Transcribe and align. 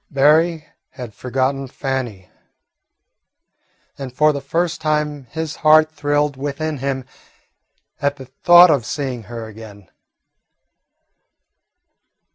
Berry 0.09 0.65
had 0.93 1.13
forgotten 1.13 1.67
Fannie, 1.67 2.27
and 3.99 4.11
for 4.11 4.33
the 4.33 4.41
first 4.41 4.81
time 4.81 5.25
his 5.29 5.57
heart 5.57 5.91
thrilled 5.91 6.35
within 6.35 6.79
him 6.79 7.05
at 8.01 8.15
the 8.15 8.25
thought 8.25 8.71
of 8.71 8.83
seeing 8.83 9.21
her 9.29 9.45
again. 9.45 9.91